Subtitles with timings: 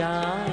[0.00, 0.49] 家。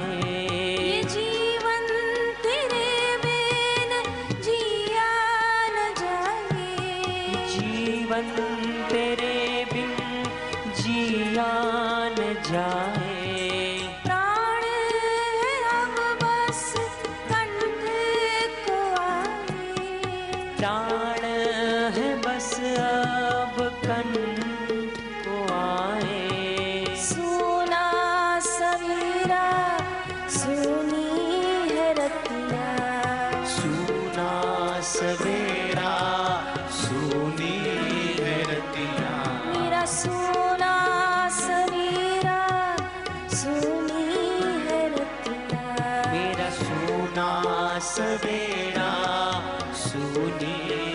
[49.98, 50.87] सुनी।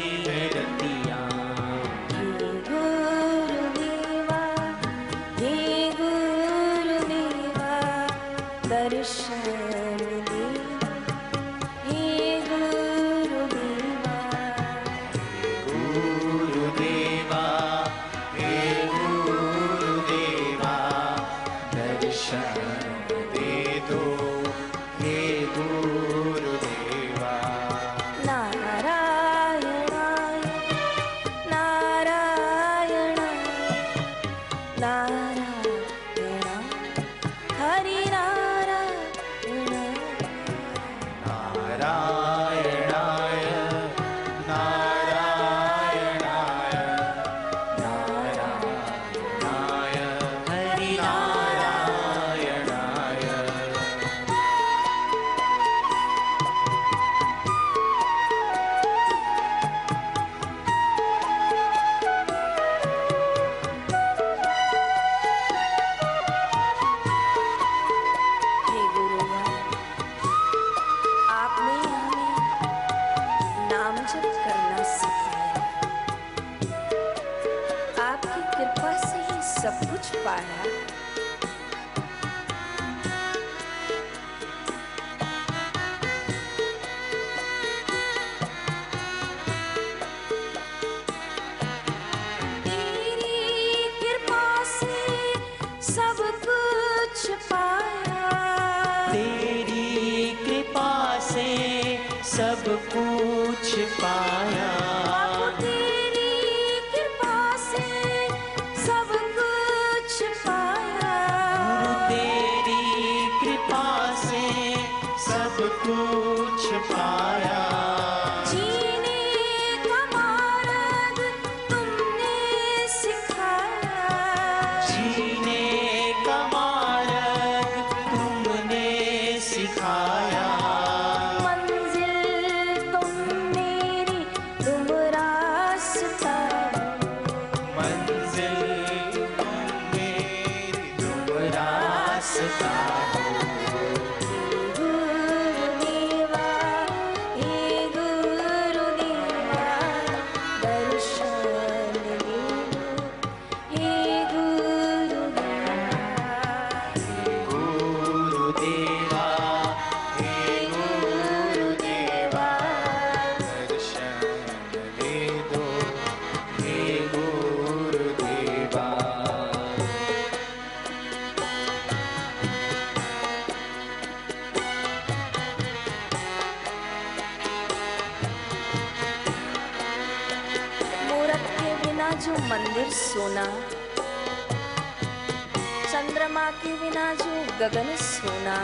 [187.63, 188.55] गगन सोना।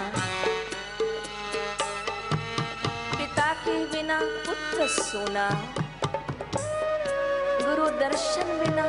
[3.12, 5.50] पिता के बिना पुत्र सोना।
[7.62, 8.86] गुरु दर्शन बिना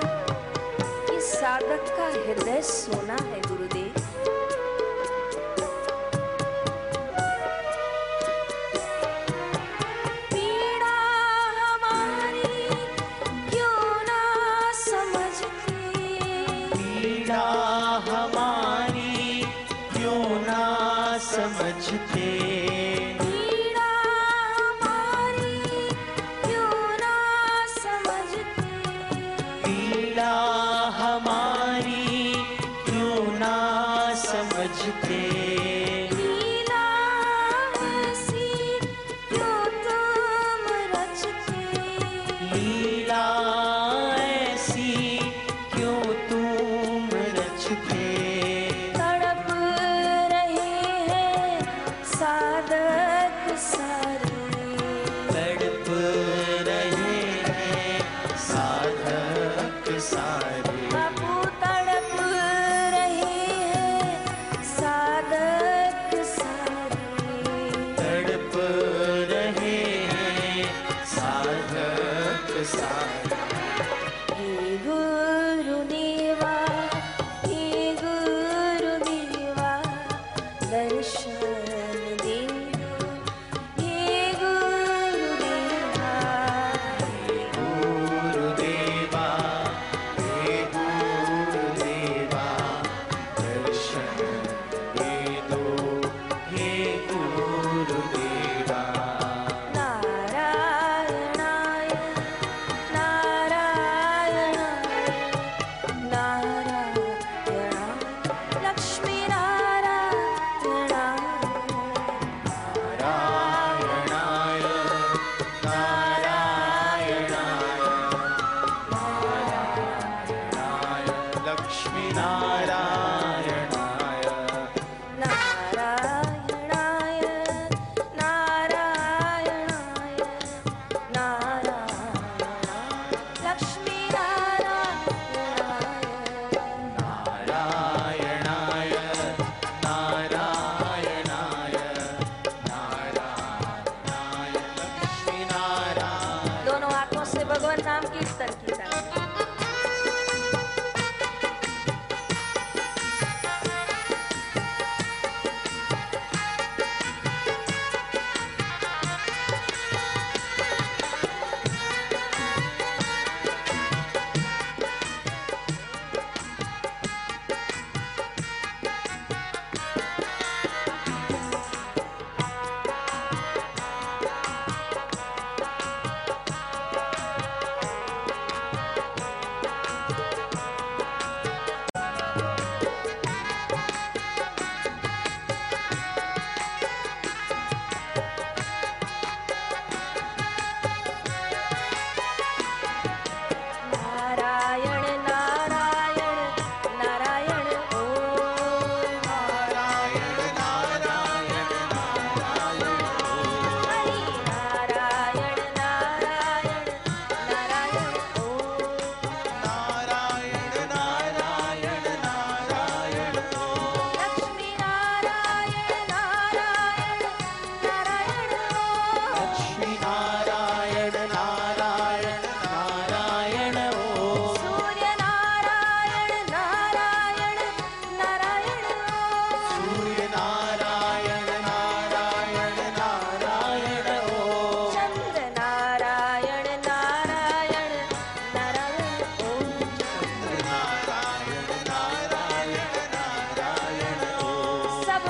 [1.16, 3.99] इस साधक का हृदय सोना है गुरुदेव।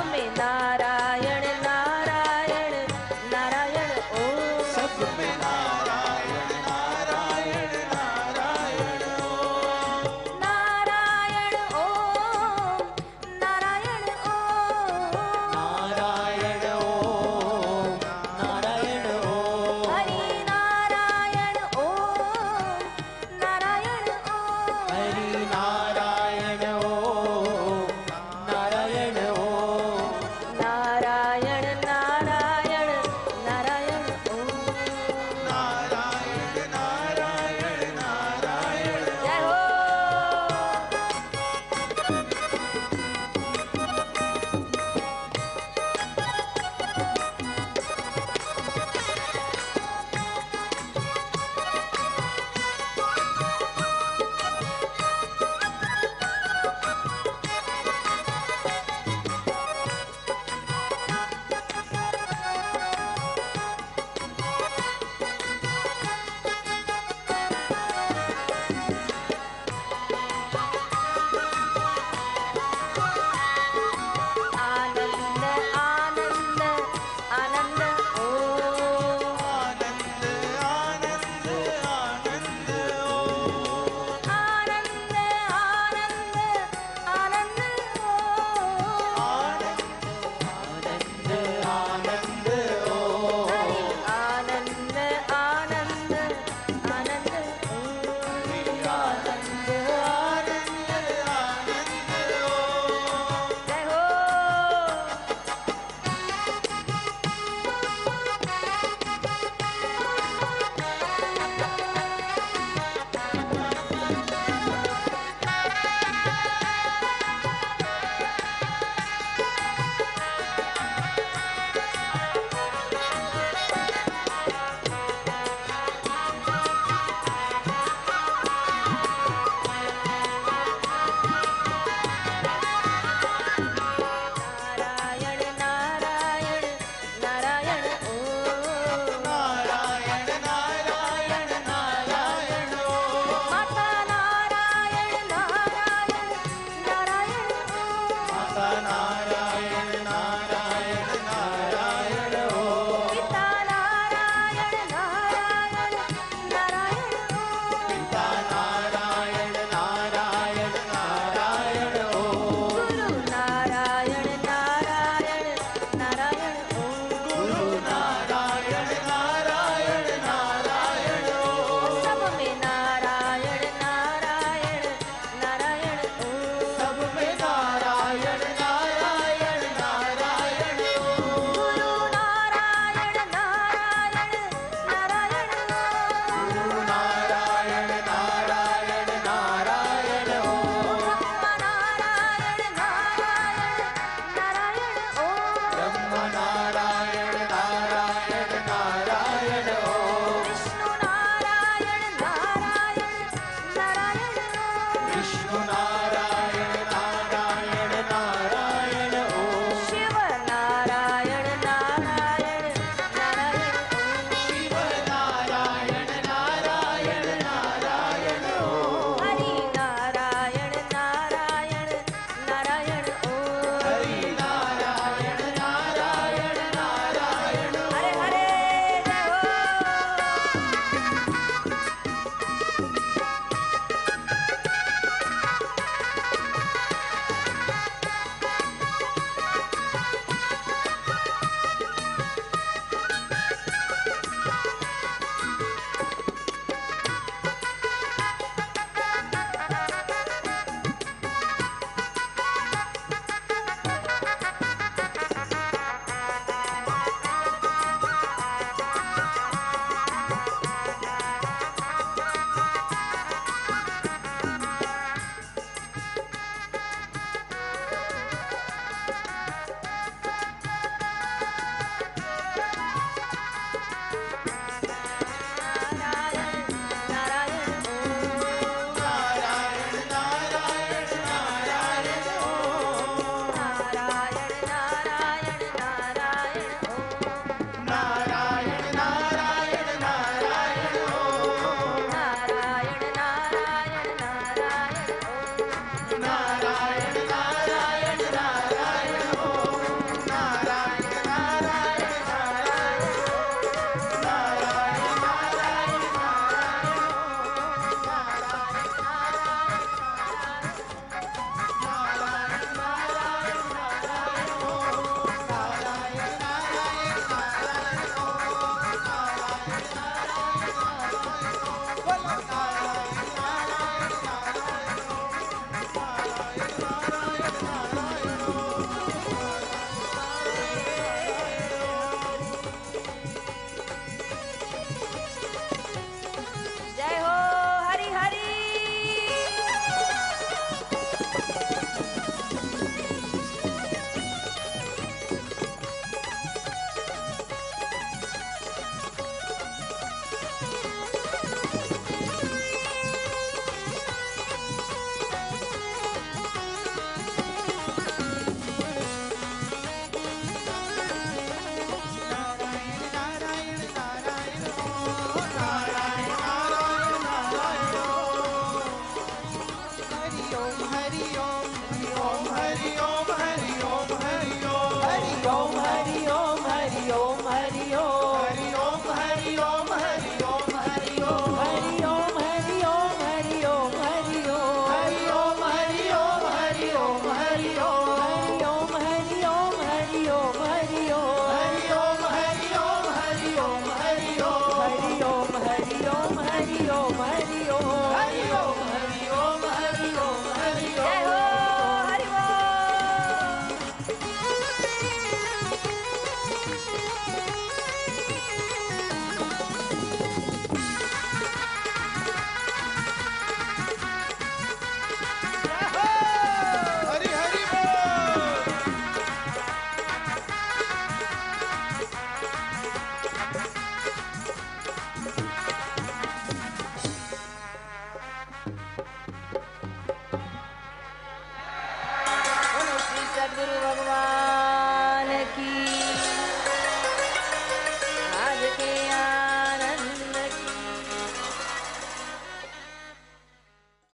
[0.09, 0.90] Menara